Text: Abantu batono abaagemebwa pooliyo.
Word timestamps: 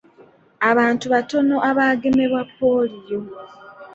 Abantu 0.69 1.05
batono 1.13 1.55
abaagemebwa 1.69 2.41
pooliyo. 2.57 3.19